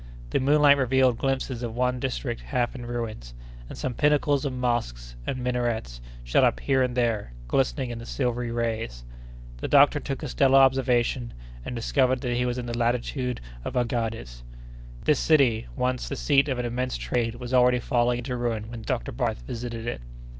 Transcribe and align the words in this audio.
The 0.31 0.39
moonlight 0.39 0.79
revealed 0.79 1.19
glimpses 1.19 1.61
of 1.61 1.75
one 1.75 1.99
district 1.99 2.41
half 2.41 2.73
in 2.73 2.87
ruins; 2.87 3.35
and 3.69 3.77
some 3.77 3.93
pinnacles 3.93 4.45
of 4.45 4.51
mosques 4.53 5.15
and 5.27 5.37
minarets 5.43 6.01
shot 6.23 6.43
up 6.43 6.59
here 6.59 6.81
and 6.81 6.97
there, 6.97 7.33
glistening 7.47 7.91
in 7.91 7.99
the 7.99 8.07
silvery 8.07 8.49
rays. 8.51 9.03
The 9.57 9.67
doctor 9.67 9.99
took 9.99 10.23
a 10.23 10.27
stellar 10.27 10.57
observation, 10.57 11.33
and 11.63 11.75
discovered 11.75 12.21
that 12.21 12.33
he 12.35 12.47
was 12.47 12.57
in 12.57 12.65
the 12.65 12.75
latitude 12.75 13.41
of 13.63 13.75
Aghades. 13.75 14.41
This 15.05 15.19
city, 15.19 15.67
once 15.75 16.09
the 16.09 16.15
seat 16.15 16.49
of 16.49 16.57
an 16.57 16.65
immense 16.65 16.97
trade, 16.97 17.35
was 17.35 17.53
already 17.53 17.77
falling 17.79 18.17
into 18.17 18.35
ruin 18.35 18.71
when 18.71 18.81
Dr. 18.81 19.11
Barth 19.11 19.43
visited 19.43 19.85
it. 19.85 20.01